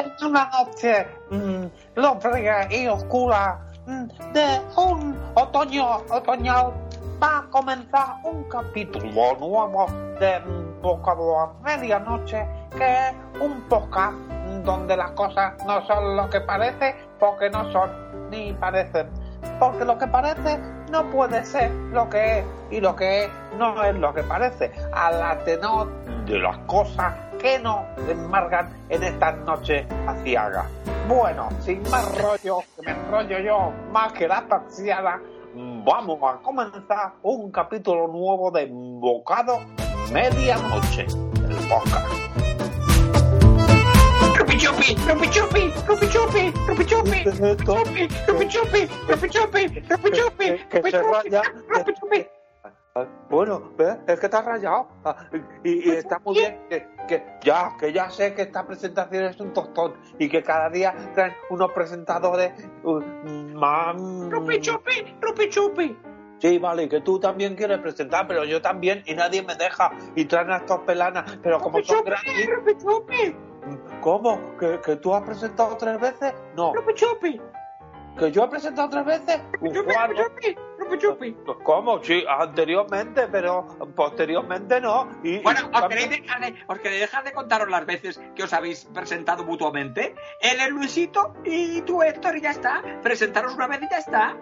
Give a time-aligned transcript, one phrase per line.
[0.00, 1.64] En una noche mm,
[1.96, 6.72] lóbrega y oscura mm, de un otoño otoñal
[7.22, 9.86] va a comenzar un capítulo nuevo
[10.18, 12.46] de mm, Bocado a Medianoche,
[12.78, 14.14] que es un podcast
[14.64, 17.90] donde las cosas no son lo que parece, porque no son
[18.30, 19.10] ni parecen.
[19.58, 20.58] Porque lo que parece
[20.90, 24.72] no puede ser lo que es, y lo que es no es lo que parece.
[24.94, 25.90] A la tenor
[26.24, 30.66] de las cosas que nos embargan en estas noches aciagas.
[31.08, 35.20] Bueno, sin más rollo, que me enrollo yo más que la persiana,
[35.54, 39.60] vamos a comenzar un capítulo nuevo de Bocado
[40.12, 41.06] Medianoche,
[41.48, 42.06] el podcast.
[44.38, 47.24] Rupi chupi, rupi chupi, rupi chupi, rupi chupi,
[49.08, 49.70] rupi chupi,
[53.28, 53.98] Bueno, ¿ves?
[54.08, 54.88] es que está rayado.
[55.04, 55.16] Ah,
[55.62, 59.38] y, y está muy bien que, que ya, que ya sé que esta presentación es
[59.38, 63.00] un tostón y que cada día traen unos presentadores uh,
[63.54, 63.94] más...
[63.96, 65.96] Rupi chupi, rupi chupi.
[66.40, 70.24] Sí, vale, que tú también quieres presentar, pero yo también y nadie me deja y
[70.24, 73.36] traen a estos pelanas, pero como Rupi son chupi, rupi chupi,
[74.00, 74.56] ¿Cómo?
[74.58, 76.34] ¿Que, ¿Que tú has presentado tres veces?
[76.56, 76.74] No.
[76.74, 77.40] rupi chupi,
[78.18, 79.40] ¿Que yo he presentado tres veces?
[79.60, 80.56] rupi rupi
[80.98, 81.62] chupi, chupi.
[81.62, 82.02] ¿Cómo?
[82.02, 85.08] Sí, anteriormente, pero posteriormente no.
[85.22, 88.42] Y, Bueno, y ¿os queréis, dejar de, ¿os queréis dejar de contaros las veces que
[88.42, 90.14] os habéis presentado mutuamente?
[90.40, 92.82] Él es Luisito y tú Héctor y ya está.
[93.02, 94.36] Presentaros una vez y ya está.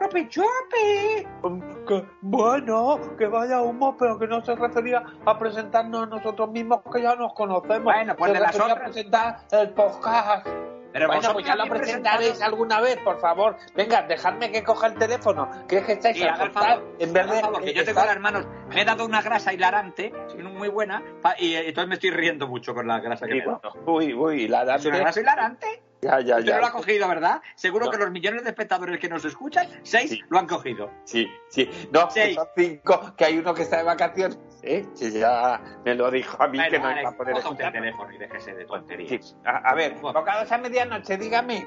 [0.00, 1.26] Rupi chupi.
[1.42, 6.50] Mm, que, bueno, que vaya humo, pero que no se refería a presentarnos a nosotros
[6.50, 7.84] mismos, que ya nos conocemos.
[7.84, 8.78] Bueno, pues se de las otras.
[8.78, 10.46] presentar el podcast.
[10.94, 13.56] Pero bueno, vosotros pues ya lo también presentaréis presentaros- alguna vez, por favor.
[13.74, 17.26] Venga, dejadme que coja el teléfono, que es que estáis Sí, a cortar, en vez
[17.28, 17.34] de...
[17.34, 21.02] el favor, que yo tengo las manos, me he dado una grasa hilarante, muy buena,
[21.38, 23.72] y eh, entonces me estoy riendo mucho con la grasa que Sí, me he dado.
[23.86, 25.82] Uy, uy, ¿Es una grasa hilarante?
[26.04, 26.54] Ya, ya, Usted ya.
[26.56, 27.40] no lo ha cogido, ¿verdad?
[27.54, 27.90] Seguro No.
[27.90, 30.20] que los millones de espectadores que nos escuchan, seis Sí.
[30.28, 30.90] lo han cogido.
[31.04, 31.68] Sí, sí.
[31.92, 32.20] No, Sí.
[32.20, 34.38] que son cinco, que hay uno que está de vacaciones.
[34.62, 37.64] Sí, sí, ya me lo dijo a mí que no iba a poder coja usted
[37.66, 39.24] el teléfono y déjese de tonterías.
[39.28, 39.36] Sí.
[39.46, 41.66] A, a ver, bocados a medianoche, dígame.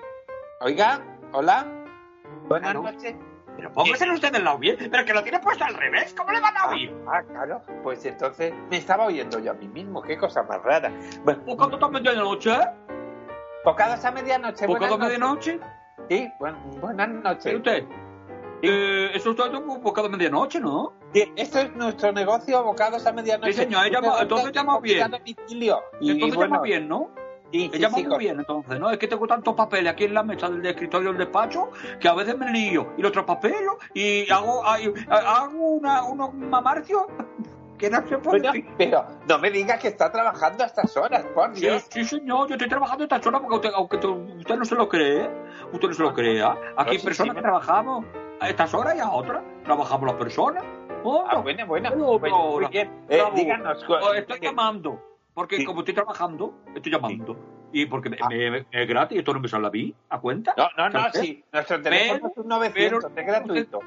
[0.62, 1.66] Oiga, hola.
[2.48, 2.84] Buenas Claro.
[2.92, 3.16] noches.
[3.56, 6.40] Pero póngaselo usted del lado bien, pero que lo tiene puesto al revés, ¿cómo le
[6.40, 6.96] van a oír?
[7.08, 7.64] Ah, claro.
[7.82, 10.00] Pues entonces me estaba oyendo yo a mí mismo.
[10.04, 10.92] Qué cosa más rara.
[11.24, 12.52] Bueno, ¿Bocado a medianoche?
[13.72, 14.66] Bocados a medianoche.
[14.68, 15.60] ¿Bocado a medianoche?
[16.10, 17.44] Sí, buen- buenas noches.
[17.44, 17.84] ¿Pero usted?
[18.62, 20.94] Eh, eso está un bocado a medianoche, ¿no?
[21.14, 23.54] Sí, esto es nuestro negocio, bocados a medianoche.
[23.54, 23.88] Sí, señor,
[24.22, 25.12] entonces llama comida bien.
[25.12, 25.82] domicilio.
[26.00, 27.12] Y, Entonces bueno, llama bien, ¿no?
[27.52, 28.90] Sí, sí, llamado sí, muy bien, entonces, ¿no?
[28.90, 32.14] Es que tengo tantos papeles aquí en la mesa del escritorio del despacho que a
[32.14, 37.04] veces me lío y los traspapelo y hago, hago una, unos mamarcios
[37.78, 41.54] que no se puede pero no me digas que está trabajando a estas horas, por
[41.54, 41.86] Dios.
[41.90, 45.30] sí, señor, yo estoy trabajando esta zona porque usted, aunque usted no se lo cree,
[45.72, 46.52] usted no se lo crea.
[46.52, 48.06] Aquí No, hay personas sí, que me- trabajamos
[48.40, 49.44] a estas horas y a otras.
[49.64, 50.64] Trabajamos las personas.
[51.04, 51.90] Oh, Ah, bueno, bueno.
[51.92, 52.92] Pero, Bueno, muy bien.
[53.10, 53.86] Eh, díganos.
[54.16, 55.02] estoy llamando.
[55.34, 57.38] Porque como estoy trabajando, estoy llamando.
[57.72, 58.28] Y porque me- Ah.
[58.30, 60.56] me- me- es gratis, esto no me sale a mí, ¿a cuenta?
[60.58, 61.44] No, no, no, sí.
[61.54, 63.80] Nuestro teléfono pero- es un 900, pero- es gratuito.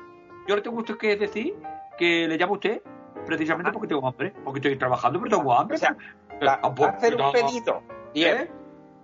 [0.46, 1.54] Yo le tengo a usted que decir
[1.98, 2.82] que le llamo a usted
[3.26, 3.72] precisamente Ah.
[3.72, 4.32] porque tengo hambre.
[4.44, 5.76] Porque estoy trabajando, pero tengo hambre.
[5.76, 5.96] O sea,
[6.40, 7.82] Eh, tampoco- hacer un no, pedido.
[8.14, 8.36] Bien.
[8.38, 8.50] ¿eh?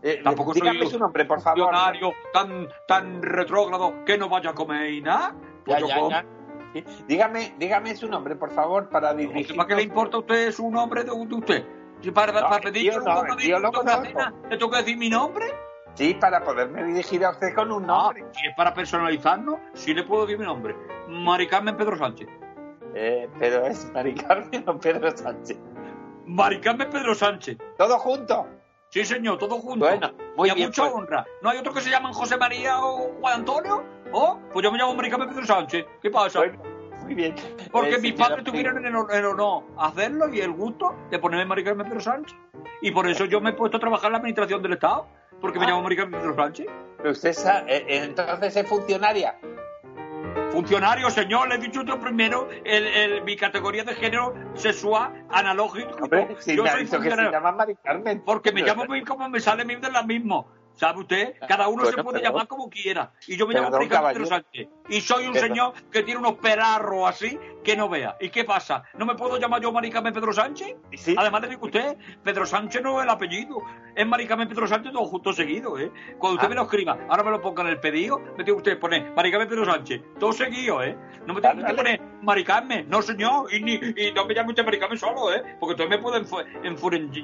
[0.02, 1.58] Eh, Tampoco soy su nombre, por favor.
[1.58, 5.34] funcionario tan, tan retrógrado que no vaya a comer y nada.
[5.64, 6.10] Pues Ya, yo ya, como.
[6.10, 6.24] ya.
[6.74, 6.84] Sí.
[7.08, 9.56] Dígame, dígame su nombre, por favor, para dirigir.
[9.56, 11.64] ¿Para qué le importa a usted su nombre de, de usted?
[12.02, 14.96] Si para, No, para pedir tío un no, tío una cena, ¿le tengo que decir
[14.98, 15.46] mi nombre?
[15.94, 18.26] Sí, para poderme dirigir a usted con un nombre.
[18.32, 20.76] Si es para personalizarnos, sí le puedo decir mi nombre.
[21.08, 22.28] Mari Carmen Pedro Sánchez.
[22.98, 25.58] Eh, pero es Mari Carmen o Pedro Sánchez.
[26.24, 27.58] Mari Carmen Pedro Sánchez.
[27.76, 28.46] ¿Todo junto?
[28.88, 29.84] Sí, señor, todo junto.
[29.84, 30.68] Bueno, muy y a bien.
[30.68, 31.26] mucha pues, honra.
[31.42, 33.84] ¿No hay otro que se llaman José María o Juan Antonio?
[34.12, 34.38] ¿Oh?
[34.52, 35.84] Pues yo me llamo Mari Carmen Pedro Sánchez.
[36.00, 36.38] ¿Qué pasa?
[36.38, 36.62] bueno,
[37.02, 37.34] muy bien.
[37.70, 41.44] Porque Eh, mis padres tuvieron el honor, el honor hacerlo y el gusto de ponerme
[41.44, 42.34] Mari Carmen Pedro Sánchez.
[42.80, 45.06] Y por eso yo me he puesto a trabajar en la administración del Estado.
[45.40, 45.68] Porque me Ah.
[45.68, 46.66] llamo Mari Carmen Pedro Sánchez.
[46.96, 49.38] Pero usted sa- eh, eh, entonces es funcionaria.
[50.50, 55.96] Funcionario, señor, le he dicho yo primero el, el- mi categoría de género sexual analógico.
[56.02, 57.30] Hombre, si yo soy dicho que se funcionario.
[57.32, 58.22] llama Mari Carmen.
[58.24, 60.44] Porque me llamo como me sale a mí de la misma.
[60.76, 61.34] ¿Sabe usted?
[61.48, 63.12] Cada uno se puede pero- llamar como quiera.
[63.26, 64.26] Y yo me Perdón, llamo caballero.
[64.26, 64.68] Sánchez.
[64.88, 68.16] Y soy un Pero- señor que tiene unos perarros así que no vea.
[68.20, 68.84] ¿Y qué pasa?
[68.96, 70.76] ¿No me puedo llamar yo Mari Carmen Pedro Sánchez?
[70.94, 73.56] Sí, Además digo a usted, Pedro Sánchez no es el apellido.
[73.96, 75.90] Es Mari Carmen Pedro Sánchez todo justo seguido, ¿eh?
[76.18, 76.50] Cuando usted Ah.
[76.50, 79.12] me lo escriba, ahora me lo ponga en el pedido, me tiene usted que poner
[79.14, 80.96] Mari Carmen Pedro Sánchez, todo seguido, ¿eh?
[81.26, 82.86] No me tiene que poner Mari Carmen.
[82.90, 83.52] No, señor.
[83.54, 85.42] Y, ni, y no me llame usted solo, ¿eh?
[85.60, 86.26] Porque usted me puede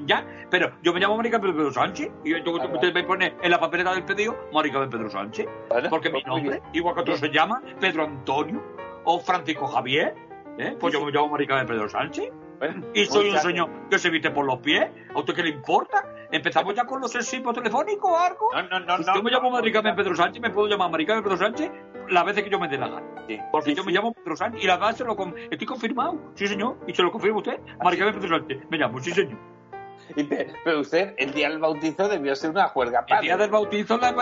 [0.07, 0.25] ya.
[0.49, 2.09] Pero yo me llamo Mari Carmen Pedro Sánchez.
[2.25, 5.47] Y entonces usted me pone en la papeleta del pedido Mari Carmen Pedro Sánchez.
[5.91, 8.63] porque mi pues nombre, igual que otro se llama Pedro Antonio
[9.05, 10.15] o Francisco Javier.
[10.59, 10.77] ¿eh?
[10.79, 12.31] Pues yo me llamo Mari Carmen Pedro Sánchez.
[12.95, 14.89] Y soy un señor que se viste por los pies.
[15.15, 16.05] ¿A usted qué le importa?
[16.31, 18.51] ¿Empezamos ya con los sexismos telefónicos o algo?
[18.55, 19.15] No, no, no.
[19.15, 21.71] Yo me llamo Maricarmen Pedro Sánchez, me puedo llamar Maricarmen Pedro Sánchez
[22.09, 23.07] las veces que yo me dé la gana.
[23.51, 25.17] Porque yo me llamo Pedro Sánchez y la verdad se lo
[25.51, 26.33] estoy confirmado.
[26.35, 26.79] Sí, señor.
[26.87, 27.61] Y se lo confirma usted.
[27.83, 28.67] Maricarmen Pedro Sánchez.
[28.71, 29.39] Me llamo, sí, señor.
[30.65, 34.13] Pero usted, el día del bautizo debió ser una juerga El día del bautizo, la,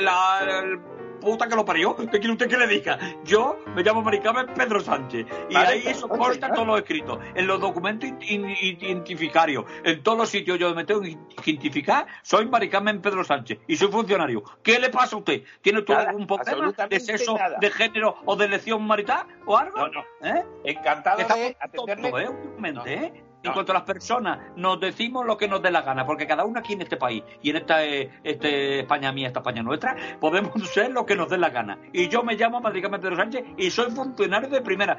[0.00, 0.78] la,
[1.20, 1.96] puta que lo parió.
[1.96, 2.98] ¿Qué quiere usted que le diga?
[3.24, 5.26] Yo me llamo Maricarmen Pedro Sánchez.
[5.50, 7.18] Y ahí eso consta todo lo escrito.
[7.34, 13.00] En los documentos identificarios, en todos los sitios yo me tengo que identificar, soy Maricarmen
[13.00, 14.42] Pedro Sánchez y soy funcionario.
[14.62, 15.42] ¿Qué le pasa a usted?
[15.60, 19.76] ¿Tiene usted algún problema de sexo, de género o de elección marital o algo?
[19.78, 20.00] No, no.
[20.22, 20.44] ¿Eh?
[20.64, 22.08] Encantado de atenderle.
[22.08, 22.28] ¿eh?
[22.28, 23.24] Últimamente, ¿eh?
[23.46, 26.44] En cuanto a las personas, nos decimos lo que nos dé la gana, porque cada
[26.44, 30.52] uno aquí en este país y en esta este España mía, esta España nuestra, podemos
[30.72, 31.78] ser lo que nos dé la gana.
[31.92, 34.98] Y yo me llamo Madrid Pedro Sánchez y soy funcionario de primera.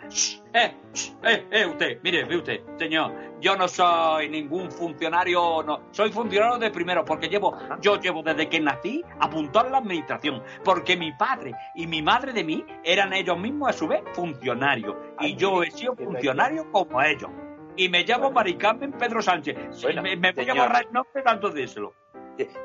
[0.54, 0.76] eh,
[1.24, 6.58] eh, eh, usted, mire, ve usted, señor, yo no soy ningún funcionario, no, soy funcionario
[6.58, 11.12] de primero, porque llevo, yo llevo desde que nací apuntado a la administración, porque mi
[11.14, 15.64] padre y mi madre de mí eran ellos mismos a su vez funcionarios, y yo
[15.64, 17.30] he sido funcionario como ellos
[17.78, 19.56] y me llamo Mari Carmen Pedro Sánchez.
[20.02, 21.94] me, voy a borrar el nombre tanto díselo.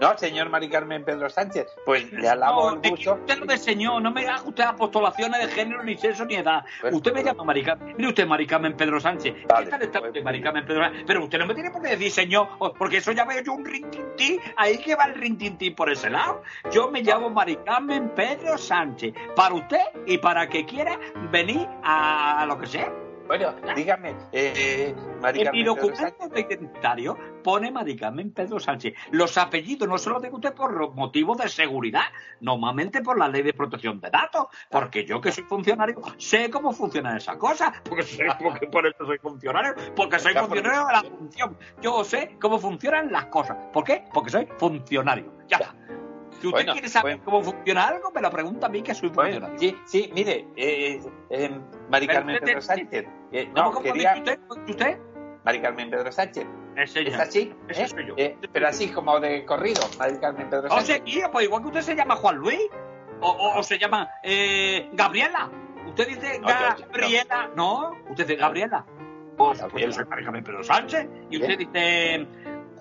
[0.00, 3.14] No, señor Mari Carmen Pedro Sánchez, pues le alabo no, mucho.
[3.14, 6.64] Usted no de señor, no me haga usted apostolaciones de género, ni sexo, ni edad.
[6.81, 7.94] Pues usted me llama Mari Carmen.
[7.97, 9.35] Mire usted, Mari Carmen Pedro Sánchez.
[9.35, 11.05] ¿Qué tal está pues usted, Mari Carmen Pedro Sánchez?
[11.06, 12.49] Pero usted no me tiene por qué decir señor,
[12.79, 14.41] porque eso ya veo yo un rintintín.
[14.56, 16.43] Ahí que va el rintintín por ese lado.
[16.70, 19.15] Yo me llamo Mari Carmen Pedro Sánchez.
[19.35, 20.99] Para usted y para que quiera
[21.31, 22.93] venir a lo que sea.
[23.32, 28.93] Bueno, dígame, eh, En mi documento de identitario pone Maricarmen Pedro Sánchez.
[29.11, 32.02] Los apellidos no se los tengo usted por motivos de seguridad,
[32.43, 36.75] normalmente por la ley de protección de datos, porque yo que soy funcionario sé cómo
[36.75, 38.05] funciona esa cosa, porque,
[38.38, 41.56] porque por eso soy funcionario, porque soy funcionario de la función.
[41.81, 43.56] Yo sé cómo funcionan las cosas.
[43.73, 44.05] ¿Por qué?
[44.12, 45.32] Porque soy funcionario.
[45.49, 46.01] Ya está.
[46.43, 49.56] Si usted quiere saber cómo funciona algo, me lo pregunta a mí que soy funcionario.
[49.59, 51.00] Sí, sí, mire, eh,
[51.31, 53.06] eh, Mari Carmen Pedro Sánchez.
[53.31, 54.17] Eh, no, ¿Cómo, quería...
[54.17, 54.41] usted?
[54.69, 54.99] ¿Usted?
[55.44, 56.44] Mari Carmen Pedro Sánchez.
[56.77, 57.55] ¿Es, ¿Es así?
[57.69, 58.15] Ese soy yo.
[58.17, 61.03] Eh, pero así como de corrido, Mari Carmen Pedro Sánchez.
[61.06, 62.61] O sea, pues igual que usted se llama Juan Luis,
[63.21, 65.49] o, o, o se llama eh, Gabriela.
[65.87, 68.85] Usted dice Gabriela, no, usted dice Gabriela.
[69.37, 71.09] Pues, pues yo soy Mari Carmen Pedro Sánchez.
[71.31, 72.27] Y usted dice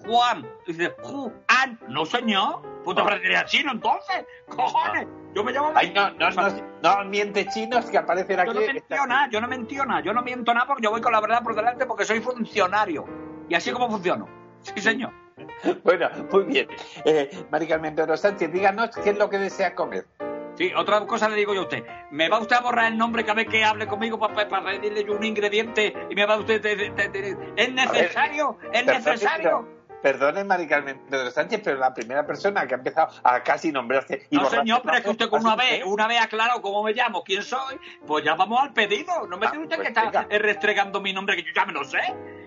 [0.07, 2.70] Juan, dice Juan, no señor.
[2.83, 4.25] Te aprendería chino entonces.
[4.47, 5.07] ¡Cojones!
[5.33, 5.71] Yo me llamo.
[5.75, 6.49] Ay, no, no, no,
[6.81, 8.47] no miente chinos que aparecen aquí.
[8.49, 11.01] Yo no mentí nada, yo no mentí nada, yo no miento nada porque yo voy
[11.01, 13.05] con la verdad por delante porque soy funcionario.
[13.47, 14.27] Y así como funciono.
[14.61, 15.11] Sí, señor.
[15.83, 16.67] bueno, muy bien.
[17.05, 20.05] Eh, Mari Carmen Pedro Sánchez, díganos qué es lo que desea comer.
[20.55, 21.83] Sí, otra cosa le digo yo a usted.
[22.11, 25.03] ¿Me va usted a borrar el nombre cada vez que hable conmigo para, para, pedirle
[25.05, 26.63] yo un ingrediente y me va usted...
[27.55, 28.57] ¿Es necesario?
[28.71, 29.67] ¿Es necesario?
[30.01, 34.27] Perdone, Mari Carmen Pedro Sánchez, pero la primera persona que ha empezado a casi nombrarse.
[34.29, 36.93] Y no, señor, pero es que usted con una vez, una vez aclarado cómo me
[36.93, 39.27] llamo, quién soy, pues ya vamos al pedido.
[39.27, 41.83] No me ah, usted pues que está restregando mi nombre, que yo ya me lo
[41.83, 41.99] sé.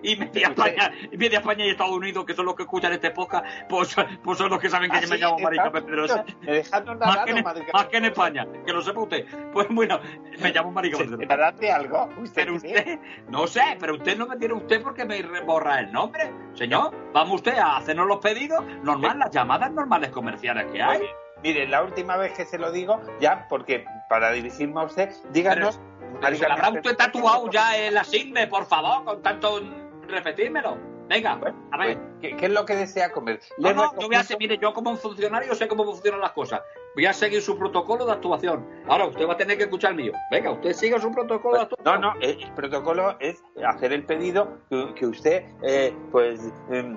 [0.03, 3.11] Y media España, y media España y Estados Unidos, que son los que escuchan este
[3.11, 6.71] podcast, pues, pues son los que saben que yo me llamo Mari Carmen Pedro Sánchez.
[6.99, 7.43] Más, que,
[7.73, 9.25] más que en España, que lo sepa usted.
[9.51, 9.99] Pues bueno,
[10.39, 11.71] me llamo Mari Carmen Pedro Sánchez.
[11.71, 12.09] algo?
[12.17, 15.91] ¿Usted pero usted, no sé, pero usted no me tiene usted porque me borra el
[15.91, 16.31] nombre.
[16.53, 21.01] Señor, vamos a hacernos los pedidos, normal, las llamadas normales comerciales que hay.
[21.43, 25.79] mire, la última vez que se lo digo, ya, porque para dirigirme a usted, díganos.
[26.21, 29.61] Pero, habrá usted tatuado ya en la sigme, por favor, con tanto
[30.07, 30.77] repetírmelo.
[31.07, 31.39] Venga,
[31.71, 31.99] a ver.
[32.19, 33.39] ¿qué, es lo que desea comer?
[33.57, 36.61] No, no, yo voy a hacer, mire, yo como funcionario sé cómo funcionan las cosas
[36.95, 38.65] voy a seguir su protocolo de actuación.
[38.87, 40.13] Ahora, usted va a tener que escuchar el mío.
[40.31, 42.01] Venga, usted siga su protocolo de actuación.
[42.01, 46.39] No, no, el protocolo es hacer el pedido que, usted, eh, pues,
[46.71, 46.95] eh,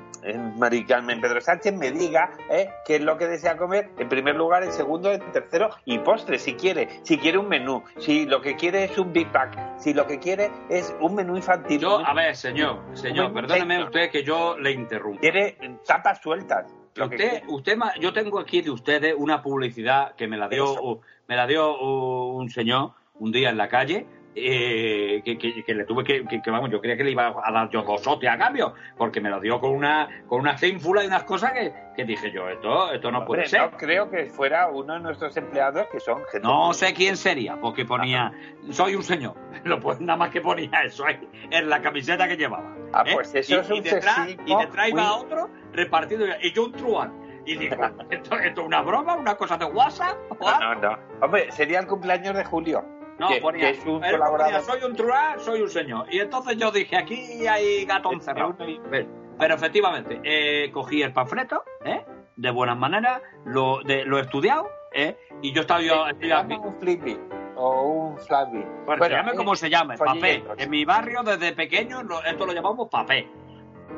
[0.56, 4.36] Mari Carmen Pedro Sánchez me diga eh, qué es lo que desea comer, en primer
[4.36, 6.88] lugar, en segundo, en tercero, y postre, si quiere.
[7.02, 10.18] Si quiere un menú, si lo que quiere es un Big Pack, si lo que
[10.18, 11.80] quiere es un menú infantil.
[11.80, 15.20] Yo, a ver, señor, señor, perdóneme usted que yo le interrumpo.
[15.20, 20.48] Quiere tapas sueltas usted, usted, yo tengo aquí de ustedes una publicidad que me la
[20.48, 24.06] dio, me la dio un señor un día en la calle
[24.40, 27.68] eh, que, que- que le tuve que, vamos, yo creía que le iba a dar
[27.70, 31.06] yo dos sotes a cambio, porque me lo dio con una con una cínfula y
[31.06, 33.60] unas cosas que, que dije yo, esto esto no puede ser.
[33.70, 36.40] no creo que fuera uno de nuestros empleados que son gente.
[36.46, 38.32] No sé quién sería, porque ponía,
[38.70, 39.34] soy un señor.
[39.64, 41.18] Lo pon- nada más que ponía eso ahí,
[41.50, 42.74] en la camiseta que llevaba.
[42.92, 43.10] Ah, ¿eh?
[43.14, 46.64] pues eso y, es un y detrás, y detrás iba muy- otro repartido, y yo
[46.66, 47.28] un truán.
[47.44, 47.76] Y digo,
[48.10, 49.14] ¿esto, esto es una broma?
[49.16, 50.16] ¿Una cosa de WhatsApp?
[50.40, 50.98] No, no, no.
[51.22, 52.84] Hombre, sería el cumpleaños de Julio.
[53.18, 56.06] No, que, ponía, que él ponía, soy un truán, soy un señor.
[56.12, 58.56] Y entonces yo dije, aquí hay gato encerrado.
[58.90, 59.08] Pero,
[59.38, 62.04] pero efectivamente, eh, cogí el panfleto, ¿eh?
[62.36, 65.16] de buenas maneras, lo, de, lo he estudiado, ¿eh?
[65.42, 66.04] y yo estaba yo...
[66.04, 67.18] Un flippy
[67.56, 68.64] o un flappy.
[68.86, 70.40] Bueno, se llame como se llame, papé.
[70.40, 70.58] folletos.
[70.58, 73.28] En mi barrio, desde pequeño, esto lo llamamos papé.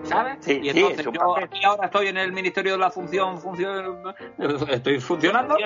[0.03, 0.39] ¿Sabes?
[0.41, 4.03] Sí, y entonces yo aquí ahora estoy en el Ministerio de la Función, función
[4.69, 5.57] estoy funcionando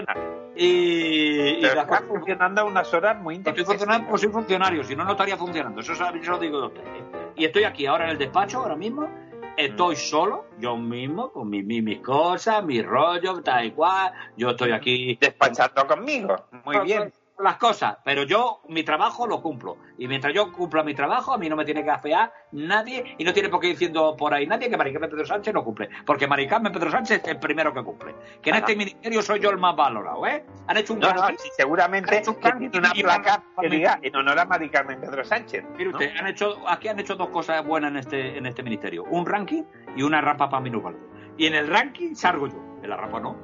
[0.57, 3.67] y, y está cosas- funcionando a unas horas muy estoy interesantes.
[3.67, 5.81] funcionando, pues soy funcionario, si no, no estaría funcionando.
[5.81, 7.03] Eso, eso lo digo de ustedes.
[7.37, 9.09] Y estoy aquí ahora en el despacho, ahora mismo.
[9.57, 14.13] Estoy solo, yo mismo, con mi- mi- mis cosas, mis rollos, tal y cual.
[14.37, 16.35] Yo estoy aquí Despachando conmigo.
[16.65, 17.13] Muy bien.
[17.39, 19.77] Las cosas, pero yo mi trabajo lo cumplo.
[19.99, 23.25] Y mientras yo cumpla mi trabajo, a mí no me tiene que afear nadie y
[23.25, 25.89] no tiene por qué ir diciendo por ahí nadie que Maricarmen Pedro Sánchez no cumple.
[26.07, 28.15] Porque Maricarmen Pedro Sánchez es el primero que cumple.
[28.41, 28.65] Que en Ajá.
[28.65, 30.45] este ministerio soy yo el más valorado, ¿eh?
[30.69, 31.39] Han hecho un No, no, ranking.
[31.43, 34.45] sí, seguramente Han hecho un que ranking tiene una placa que diga en honor a
[34.45, 35.65] Mari Carmen Pedro Sánchez.
[35.77, 35.99] Mire ¿no?
[35.99, 39.05] usted, han hecho, aquí han hecho dos cosas buenas en este, en este ministerio.
[39.05, 39.65] Un ranking
[39.97, 40.99] y una rapa para minúsculo.
[41.37, 42.74] Y en el ranking salgo yo.
[42.87, 43.37] La rapa no.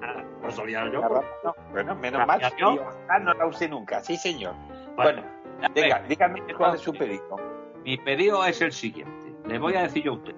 [0.42, 1.00] No solía yo.
[1.00, 1.08] La
[1.44, 1.54] no.
[1.70, 2.40] Bueno, menos mal.
[2.60, 3.34] ¿no?
[3.34, 4.00] la use nunca.
[4.00, 4.54] Sí, señor.
[4.96, 5.22] Bueno, Bueno,
[5.74, 7.36] venga, ver, dígame cuál es su pedido.
[7.84, 9.34] Mi pedido es el siguiente.
[9.46, 10.34] Le voy a decir yo a usted.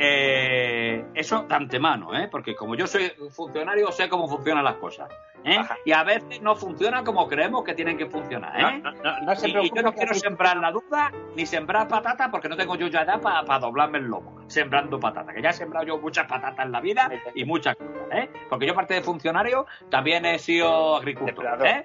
[0.00, 2.28] Eh, eso de antemano, ¿eh?
[2.30, 5.08] porque como yo soy funcionario, sé cómo funcionan las cosas.
[5.44, 5.58] ¿eh?
[5.84, 8.56] Y a veces no funcionan como creemos que tienen que funcionar.
[8.58, 8.80] ¿eh?
[8.80, 12.30] No, no, no, no se y, yo no quiero sembrar la duda ni sembrar patata
[12.30, 15.32] porque no tengo yo ya edad para doblarme el lomo sembrando patata.
[15.32, 17.97] Que ya he sembrado yo muchas patatas en la vida y muchas cosas.
[18.12, 18.28] ¿Eh?
[18.48, 21.66] Porque yo, aparte de funcionario, también he sido agricultor.
[21.66, 21.84] ¿eh?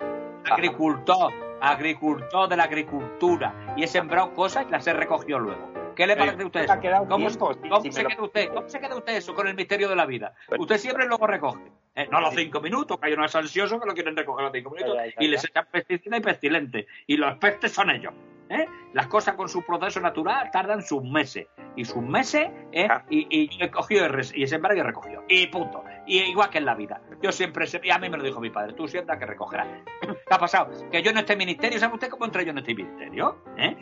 [0.50, 3.74] Agricultor, agricultor de la agricultura.
[3.78, 5.72] Y he sembrado cosas y las he recogido luego.
[5.96, 6.62] ¿Qué le parece a usted?
[6.62, 6.74] eso?
[7.08, 8.54] ¿Cómo, tiempo, si- cómo si me se lo- queda usted?
[8.54, 10.34] ¿Cómo se queda usted eso con el misterio de la vida?
[10.48, 10.64] Bueno.
[10.64, 11.62] usted siempre luego recoge.
[11.96, 12.08] ¿Eh?
[12.12, 14.96] No los cinco minutos, que hay unos ansiosos que lo quieren recoger los cinco minutos
[14.96, 16.88] Ya, ya, ya, y les echan pesticida y pestilente.
[17.08, 18.14] Y los pestes son ellos.
[18.50, 18.68] ¿eh?
[18.94, 21.48] Las cosas con su proceso natural tardan sus meses.
[21.76, 22.88] Y sus meses, ¿eh?
[22.90, 23.04] Ah.
[23.10, 25.24] y, y yo he cogido y he sembrado y he recogido.
[25.28, 25.84] Y punto.
[26.06, 27.02] Y igual que en la vida.
[27.22, 29.68] Yo siempre, y a mí me lo dijo mi padre, tú siembras que recogerás.
[30.02, 30.70] ¿Qué ha pasado?
[30.92, 33.44] Que yo en este ministerio, ¿sabe usted cómo entré yo en este ministerio?
[33.58, 33.76] ¿Eh?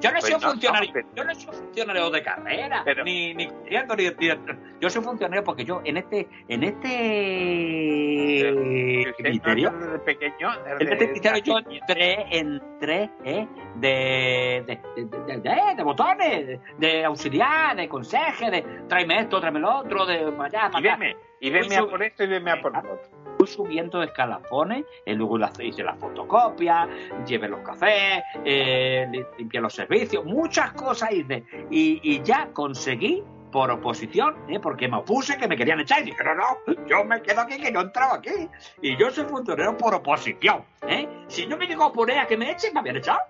[0.00, 2.82] Yo no he Pues sido no, funcionario, no, yo no he sido funcionario de carrera,
[2.84, 4.32] Pero- ni, ni ni, ni-
[4.80, 6.66] Yo soy funcionario porque yo en este, en Si
[9.70, 10.50] no es desde pequeño.
[10.78, 13.46] desde- yo entré, entré, ¿eh?
[13.76, 19.40] De, de, de, de, de- de botones, de, de auxiliar, de conseje, de tráeme esto,
[19.40, 20.80] tráeme lo otro, de para Y para acá.
[20.80, 23.22] veme, y veme a por esto y veme a por lo otro.
[23.46, 26.88] Subiendo de escalafones, y luego hice las fotocopias,
[27.26, 31.42] llevé los cafés, eh, li- limpié los servicios, muchas cosas hice.
[31.70, 34.58] Y, y ya conseguí, por oposición, ¿eh?
[34.58, 36.00] porque me opuse que me querían echar.
[36.00, 38.48] Y dije, no, no, yo me quedo aquí, que yo he entrado aquí.
[38.80, 40.64] Y yo soy funcionario por oposición.
[40.88, 41.08] ¿eh?
[41.28, 43.20] Si no me llegó a a que me echen, me habían echado.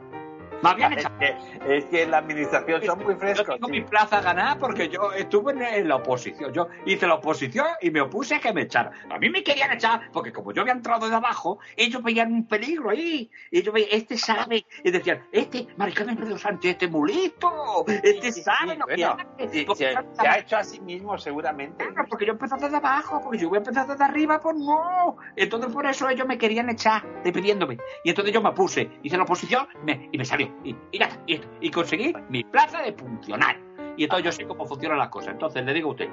[0.63, 1.19] Me habían Es echado.
[1.19, 3.55] que, es que en la administración son muy Yo frescos.
[3.55, 3.73] tengo sí.
[3.73, 6.53] mi plaza ganada porque yo estuve en, la oposición.
[6.53, 8.93] Yo hice la oposición y me opuse a que me echaran.
[9.11, 12.47] A mí me querían echar porque como yo había entrado de abajo, ellos veían un
[12.47, 13.31] peligro ahí.
[13.51, 14.65] Ellos veían, este sabe.
[14.85, 17.85] Y decían, este, Maricarmen Pedro Sánchez, este es muy listo.
[18.03, 19.17] Este Sí, sabe sí, que bueno,
[19.51, 21.85] se, yo se ha hecho a sí mismo seguramente.
[21.89, 25.17] Claro, porque yo empecé desde abajo, porque yo voy a empezar desde arriba, pues no.
[25.37, 27.79] Entonces por eso ellos me querían echar, despidiéndome.
[28.05, 30.52] Y entonces yo me puse, hice la oposición me- y me salió.
[30.65, 33.63] Y, y y, conseguí mi plaza de funcionario.
[33.97, 35.33] Y entonces yo sé cómo funcionan las cosas.
[35.33, 36.09] Entonces le digo a usted,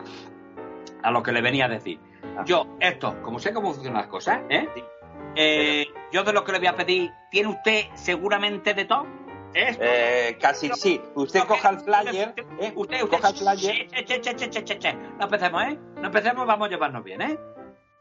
[1.03, 1.99] a lo que le venía a decir.
[2.45, 4.67] Yo, esto, como sé cómo funcionan las cosas, ¿eh?
[5.35, 9.05] Eh, yo de lo que le voy a pedir, ¿tiene usted seguramente de todo?
[9.53, 9.83] ¿Esto?
[9.83, 11.01] Eh, casi sí.
[11.15, 12.33] Usted coja el flyer.
[12.59, 12.71] ¿eh?
[12.75, 13.87] Usted, usted, coja el flyer.
[13.87, 14.93] Che, che, che, che, che, che, che.
[14.93, 15.79] No empecemos, ¿eh?
[15.95, 17.39] No empecemos, vamos a llevarnos bien, ¿eh?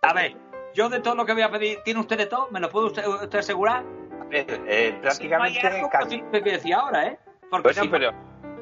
[0.02, 0.36] A ver,
[0.74, 2.48] yo de todo lo que voy a pedir, ¿tiene usted de todo?
[2.50, 3.84] ¿Me lo puede usted, usted asegurar?
[4.30, 6.22] Ver, eh, Si no hay prácticamente casi.
[6.30, 7.18] pues, que decía ahora, ¿eh?
[7.50, 8.12] Porque Bueno, si pero.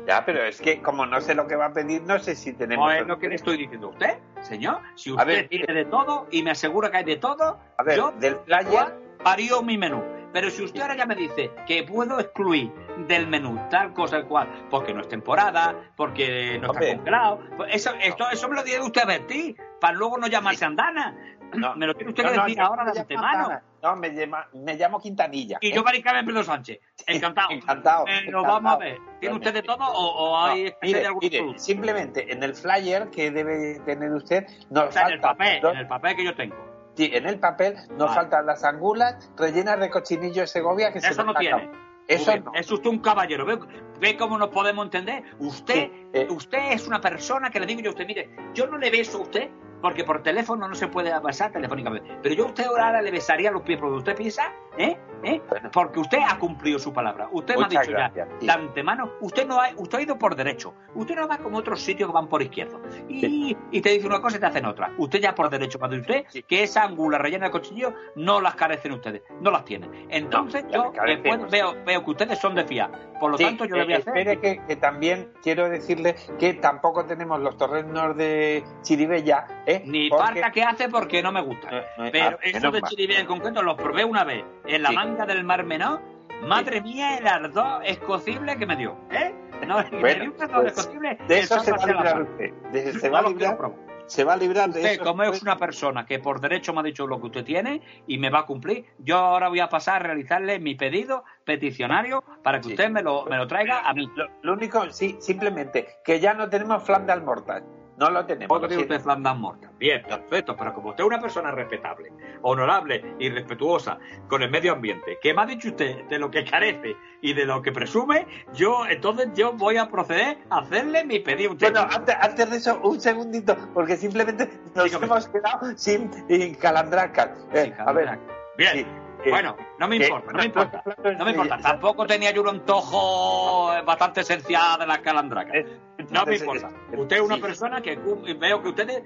[0.07, 2.53] Ya, pero es que como no sé lo que va a pedir, no sé si
[2.53, 2.87] tenemos.
[2.87, 4.79] no es lo que le estoy diciendo a usted, señor.
[4.95, 7.97] Si usted ver, tiene de todo y me asegura que hay de todo, A ver,
[7.97, 8.95] yo del flyer.
[9.25, 10.05] varío mi menú.
[10.33, 12.71] Pero si usted ahora ya me dice que puedo excluir
[13.09, 17.75] del menú tal cosa el cual, porque no es temporada, porque no está congelado, pues
[17.75, 21.17] eso, esto, eso me lo tiene usted a advertir, para luego no llamarse andana.
[21.55, 21.75] No.
[21.77, 23.61] me lo tiene usted No, que no, decir no, ahora no de antemano.
[23.91, 25.59] No, me, llama- me llamo Quintanilla.
[25.61, 26.81] Y yo, Mari Carmen Pedro Sánchez.
[27.07, 27.51] Encantado.
[27.51, 28.47] Encantado, Pero encantado.
[28.55, 28.99] vamos a ver.
[29.21, 32.43] ¿Tiene usted de todo o, o No, hay especie mire, de algún mire, simplemente en
[32.43, 35.79] el flyer que debe tener usted nos O sea, en el falta papel, dos- en
[35.79, 36.57] el papel que yo tengo.
[36.95, 38.15] sí, en el papel nos Vale.
[38.15, 41.57] faltan las angulas rellenas de cochinillo de Segovia que se Eso nos no tiene.
[41.63, 41.79] acaba.
[42.09, 42.45] Eso bien.
[42.45, 42.53] no.
[42.55, 43.45] Es usted un caballero.
[43.45, 43.59] ¿Ve,
[44.01, 45.25] ve cómo nos podemos entender?
[45.41, 46.27] Usted, Sí, eh.
[46.31, 49.19] usted es una persona que le digo yo a usted, mire, yo no le beso
[49.19, 49.51] a usted
[49.81, 52.19] porque por teléfono no se puede besar telefónicamente.
[52.23, 54.97] Pero yo a usted ahora le besaría los pies porque usted piensa, ¿eh?
[55.23, 55.41] ¿Eh?
[55.49, 55.71] Bueno.
[55.73, 57.29] Porque usted ha cumplido su palabra.
[57.33, 58.47] Usted me ha Muchas dicho gracias, ya sí.
[58.47, 60.75] de antemano, usted no ha, usted ha ido por derecho.
[60.95, 62.81] Usted no va como otros sitios que van por izquierdo.
[63.09, 64.93] Y, y te dice una cosa y te hacen otra.
[64.99, 66.43] Usted ya por derecho, cuando usted, Sí.
[66.43, 69.91] que esa angula rellena de cochillo, no las carecen ustedes, no las tienen.
[70.11, 72.91] Entonces No, yo después veo, veo que ustedes son de fiar.
[73.21, 74.17] Por lo Sí, tanto, yo le voy a eh, hacer.
[74.19, 79.47] Espere que, que también quiero decirle que tampoco tenemos los torrenos de Chiribella.
[79.67, 79.83] ¿eh?
[79.85, 81.69] Ni Porque- falta que hace porque no me gusta.
[81.71, 82.83] Eh, eh, Pero ah, eso de.
[82.83, 84.95] Chiribía en concreto los probé una vez en la Sí.
[85.25, 86.01] Del Mar Menor.
[86.43, 88.97] Madre mía, el ardor escocible que me dio.
[89.11, 89.35] ¿eh?
[89.67, 91.19] No, me Bueno, dio un ardor pues, escocible.
[91.29, 92.53] De eso se va a librar usted.
[92.73, 93.79] De- se va a librar, probar.
[94.07, 95.05] se va a librar de Usted, eso.
[95.05, 98.19] como es una persona que por derecho me ha dicho lo que usted tiene y
[98.19, 102.59] me va a cumplir, yo ahora voy a pasar a realizarle mi pedido peticionario para
[102.59, 102.71] que Sí.
[102.75, 104.07] usted me lo, me lo traiga a mí.
[104.15, 107.65] Lo, lo único, sí, simplemente, que ya no tenemos flan de almortal.
[107.99, 108.49] No lo tenemos.
[108.49, 108.95] ¿Cómo lo tiene siento.
[108.95, 109.71] usted Flanders Mortal?
[109.79, 112.13] Bien, perfecto, pero como usted es una persona respetable,
[112.43, 113.99] honorable y respetuosa
[114.29, 117.47] con el medio ambiente, que me ha dicho usted de lo que carece y de
[117.47, 121.55] lo que presume, yo entonces yo voy a proceder a hacerle mi pedido.
[121.55, 125.07] Bueno, antes, antes de eso, un segundito, porque simplemente nos Dígame.
[125.07, 127.31] hemos quedado sin sin calandracas.
[127.55, 128.19] Eh, a ver,
[128.59, 128.87] Bien, sí,
[129.25, 130.83] eh, bueno, no me importa, no me importa.
[131.19, 135.65] No me importa, tampoco tenía yo un antojo bastante esencial de las calandracas.
[136.11, 136.71] No me importa.
[136.97, 137.41] Usted es una sí.
[137.41, 137.97] persona que
[138.39, 139.03] veo que ustedes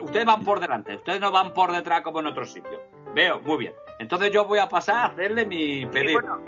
[0.00, 2.80] ustedes van por delante, ustedes no van por detrás como en otros sitios.
[3.14, 3.72] Veo, muy bien.
[4.00, 6.20] Entonces yo voy a pasar a hacerle mi Sí, pedido.
[6.20, 6.40] bueno,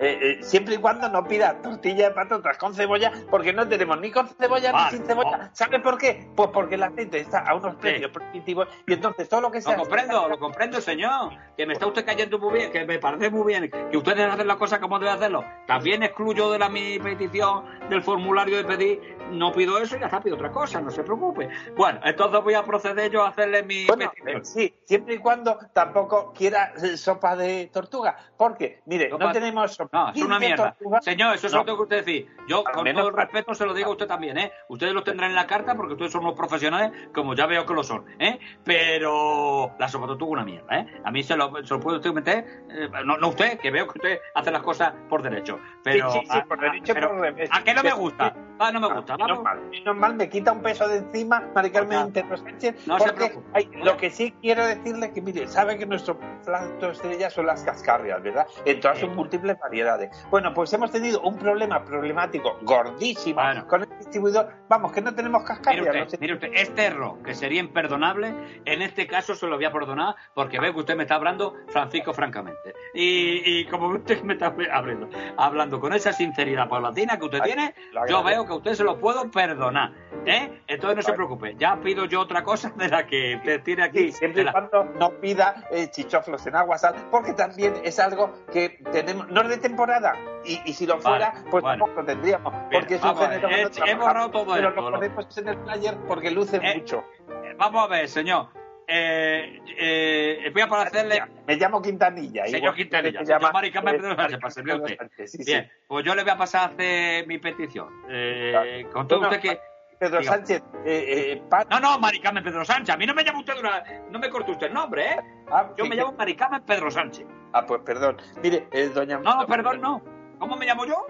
[0.00, 4.00] eh, eh, siempre y cuando no pida tortilla de patatas con cebolla, porque no tenemos
[4.00, 5.36] ni con cebolla Vale, ni sin cebolla.
[5.36, 5.50] no.
[5.52, 6.26] ¿Sabe por qué?
[6.34, 9.76] Pues porque el aceite está a unos precios prohibitivos y entonces todo lo que sea.
[9.76, 11.32] Lo comprendo, lo comprendo, señor.
[11.58, 14.46] Que me está usted cayendo muy bien, que me parece muy bien, que ustedes hacen
[14.46, 15.44] las cosas como deben hacerlo.
[15.66, 20.06] También excluyo de la mi petición del formulario de pedir, no pido eso y ya
[20.06, 21.48] está, pido otra cosa, no se preocupe.
[21.76, 24.36] Bueno, entonces voy a proceder yo a hacerle mi Bueno, petición.
[24.40, 28.16] eh, sí, siempre y cuando tampoco quiera eh, sopa de tortuga.
[28.36, 29.98] Porque, mire, Sopa- no tenemos sopa.
[30.06, 30.72] No, es una de mierda.
[30.74, 31.00] tortuga.
[31.02, 31.60] Señor, eso es No.
[31.60, 32.28] lo que usted decir.
[32.48, 34.52] Yo, Al con menos todo el respeto, se lo digo a usted también, ¿eh?
[34.68, 37.74] Ustedes lo tendrán en la carta porque ustedes son unos profesionales, como ya veo que
[37.74, 38.38] lo son, ¿eh?
[38.64, 41.00] Pero la sopa tortuga es una mierda, ¿eh?
[41.04, 43.86] A mí se lo, se lo puede usted meter, eh, no, no usted, que veo
[43.86, 45.58] que usted hace las cosas por derecho.
[45.82, 47.26] Pero, sí, sí, por a- a- derecho pero, por.
[47.26, 48.34] ¿A qué no me gusta?
[48.58, 49.13] Ah, no me gusta.
[49.18, 52.86] Menos mal, menos mal, me quita un peso de encima, Mari Carmen Oiga, Pedro Sánchez,
[52.86, 53.48] no se porque preocupe.
[53.54, 57.62] hay- lo que sí quiero decirle que, mire, sabe que nuestro plato estrella son las
[57.64, 58.46] cascarrias, ¿verdad?
[58.64, 60.26] En todas sus múltiples variedades.
[60.30, 63.66] Bueno, pues hemos tenido un problema problemático gordísimo Bueno.
[63.66, 64.48] con el distribuidor.
[64.68, 65.86] Vamos, que no tenemos Mire cascarrias.
[65.86, 69.56] usted, no sé- mire usted, este error, que sería imperdonable, en este caso se lo
[69.56, 72.74] voy a perdonar porque veo que usted me está hablando Francisco francamente.
[72.94, 77.52] Y, y como usted me está hablando, hablando con esa sinceridad paulatina que usted Ay,
[77.52, 77.74] tiene,
[78.08, 79.92] yo veo que usted se lo puedo perdonar.
[80.24, 80.62] ¿eh?
[80.66, 83.98] Entonces no se preocupe, ya pido yo otra cosa de la que usted tiene aquí.
[84.10, 87.98] Sí, siempre y la- cuando no pida eh, chichoflos en agua sal, porque también es
[88.00, 90.14] algo que tenemos, no es de temporada,
[90.46, 91.84] y, y si lo fuera, Vale, pues bueno.
[91.84, 94.96] tampoco tendríamos, Bien, porque es un género he- he borrado todo pero esto, lo lo-
[94.96, 97.04] ponemos en el flyer porque luce Eh, mucho.
[97.44, 98.46] Eh, Vamos a ver, señor.
[98.86, 101.22] Eh, eh, voy a para hacerle...
[101.46, 102.44] Me llamo Quintanilla.
[102.44, 104.98] Señor igual Quintanilla, se llama, Mari Carmen Pedro Sánchez, para servirle a Pedro usted.
[105.08, 105.44] Sánchez, sí, sí.
[105.52, 107.88] Bien, pues yo le voy a pasar a hacer mi petición.
[108.10, 108.90] Eh, Claro.
[108.92, 109.60] con todo usted que...
[109.98, 110.22] Pedro.
[110.22, 112.94] Sánchez, eh, eh, Pat- No, no, Maricarmen Pedro Sánchez.
[112.94, 113.82] A mí no me llama usted una...
[114.10, 115.16] No me corte usted el nombre, ¿eh?
[115.50, 117.26] ah, Yo sí, me llamo Maricarmen Pedro Sánchez.
[117.52, 118.16] Ah, pues perdón.
[118.42, 119.18] Mire, eh, doña...
[119.18, 120.02] No, perdón, no.
[120.38, 121.06] ¿Cómo me llamo yo?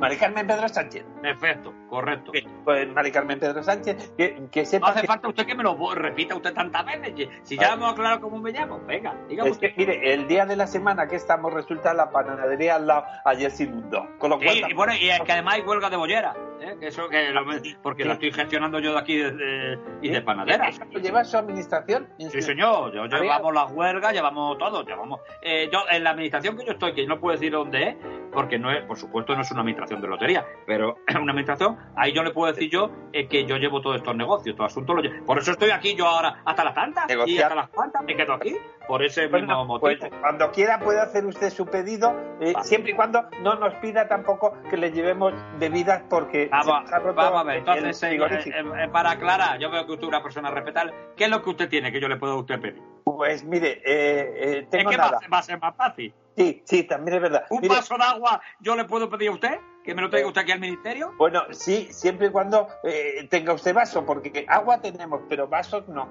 [0.00, 1.04] Mari Carmen Pedro Sánchez.
[1.20, 2.32] Perfecto, correcto.
[2.64, 5.06] Pues Mari Carmen Pedro Sánchez, que, que No sepa hace que...
[5.06, 7.28] falta usted que me lo repita usted tantas veces.
[7.42, 7.74] Si ya Vale.
[7.74, 11.06] hemos aclarado cómo me llamo, venga, dígame Es que, mire, el día de la semana
[11.06, 14.08] que estamos resulta la panadería al lado ayer se inundó.
[14.18, 16.76] Con lo cual, Sí, y bueno, y es que además hay huelga de bollera, ¿eh?
[16.78, 17.44] Que eso que lo-
[17.82, 20.68] porque la estoy gestionando yo de aquí de, de- y de panadera.
[20.68, 22.08] ¿Eso lo lleva su administración?
[22.18, 25.20] Sí, señor, yo, llevamos las huelgas, llevamos todo, llevamos.
[25.42, 27.96] Eh, yo, en la administración que yo estoy, que no puedo decir dónde es,
[28.32, 31.76] porque no es, por supuesto, no es una administración de lotería, pero es una administración,
[31.96, 34.94] ahí yo le puedo decir yo eh, que yo llevo todos estos negocios, todo asunto
[34.94, 35.24] lo llevo.
[35.26, 38.34] Por eso estoy aquí yo ahora hasta las tantas y hasta las cuantas me quedo
[38.34, 38.56] aquí,
[38.90, 40.00] por ese Bueno, mismo motivo.
[40.00, 42.66] pues, cuando quiera puede hacer usted su pedido, eh, Vale.
[42.66, 46.92] siempre y cuando no nos pida tampoco que le llevemos bebidas porque se Vamos, nos
[46.92, 48.56] ha roto vamos a ver, el entonces, eh, frigorífico.
[48.56, 50.92] eh, eh, para aclarar, yo veo que usted es una persona respetable.
[51.16, 52.82] ¿Qué es lo que usted tiene que yo le puedo a usted pedir?
[53.04, 55.20] Pues mire, eh, eh, Es tengo que va, nada.
[55.32, 56.12] va a ser más fácil.
[56.36, 57.44] Sí, sí, también es verdad.
[57.50, 59.60] ¿Un Mire, vaso de agua yo le puedo pedir a usted?
[59.84, 61.12] ¿Que me lo traiga usted aquí al ministerio?
[61.16, 66.08] Bueno, sí, siempre y cuando eh, tenga usted vaso, porque agua tenemos, pero vasos no.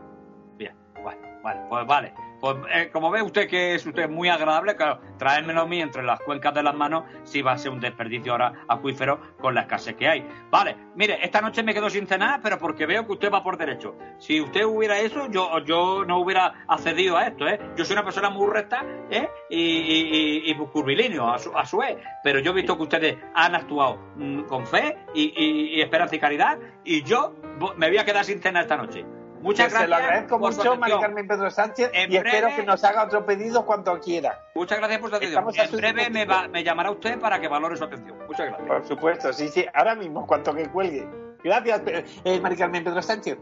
[0.55, 2.13] Bien, vale, vale, pues vale.
[2.39, 6.03] Pues eh, como ve usted que es usted muy agradable, claro, traérmelo a mí entre
[6.03, 9.61] las cuencas de las manos si va a ser un desperdicio ahora acuífero con la
[9.61, 10.27] escasez que hay.
[10.49, 13.57] Vale, mire, esta noche me quedo sin cenar, pero porque veo que usted va por
[13.57, 13.95] derecho.
[14.17, 17.59] Si usted hubiera eso, yo, yo no hubiera accedido a esto, ¿eh?
[17.75, 19.27] Yo soy una persona muy recta, ¿eh?
[19.49, 21.97] Y, y, curvilíneo a su, a su vez.
[22.23, 25.33] Pero yo he visto que ustedes han actuado mm, con fe y,
[25.75, 27.33] y- esperanza y caridad, y yo
[27.77, 29.05] me voy a quedar sin cena esta noche.
[29.41, 29.89] Muchas Pues se gracias.
[29.89, 30.99] lo agradezco mucho, María.
[30.99, 34.43] Carmen Pedro Sánchez, En y espero que nos haga otro pedido cuando quiera.
[34.55, 35.47] Muchas gracias por su atención.
[35.49, 38.17] Estamos En breve me, va- me llamará usted para que valore su atención.
[38.27, 38.67] Muchas gracias.
[38.67, 41.07] Por supuesto, sí, sí, ahora mismo, cuanto que cuelgue.
[41.43, 41.81] Gracias,
[42.25, 43.37] eh, María Carmen Pedro Sánchez.